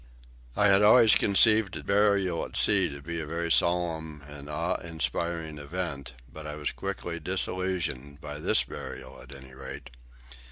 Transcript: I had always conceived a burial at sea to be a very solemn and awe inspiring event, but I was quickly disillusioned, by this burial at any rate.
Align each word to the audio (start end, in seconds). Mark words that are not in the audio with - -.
I 0.55 0.65
had 0.69 0.81
always 0.81 1.13
conceived 1.13 1.75
a 1.77 1.83
burial 1.83 2.43
at 2.43 2.55
sea 2.57 2.89
to 2.89 3.03
be 3.03 3.19
a 3.19 3.27
very 3.27 3.51
solemn 3.51 4.23
and 4.27 4.49
awe 4.49 4.77
inspiring 4.77 5.59
event, 5.59 6.13
but 6.27 6.47
I 6.47 6.55
was 6.55 6.71
quickly 6.71 7.19
disillusioned, 7.19 8.19
by 8.19 8.39
this 8.39 8.63
burial 8.63 9.21
at 9.21 9.35
any 9.35 9.53
rate. 9.53 9.91